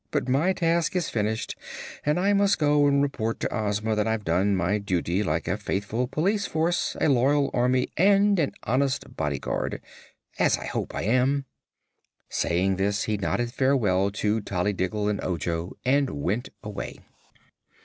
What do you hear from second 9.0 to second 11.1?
Body Guard as I hope I